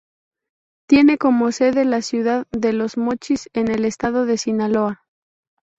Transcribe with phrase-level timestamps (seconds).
[0.87, 5.03] Tiene como sede la ciudad de Los Mochis, en el estado de Sinaloa.